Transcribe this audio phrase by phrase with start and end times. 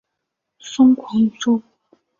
[0.59, 1.61] 疯狂宇宙